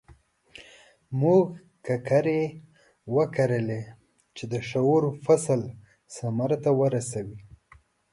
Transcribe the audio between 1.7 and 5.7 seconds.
ککرې وکرلې چې د شعور فصل